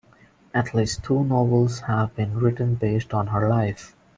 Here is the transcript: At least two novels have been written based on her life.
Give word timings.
At 0.51 0.73
least 0.73 1.03
two 1.03 1.23
novels 1.23 1.81
have 1.81 2.15
been 2.15 2.39
written 2.39 2.73
based 2.73 3.13
on 3.13 3.27
her 3.27 3.47
life. 3.47 3.95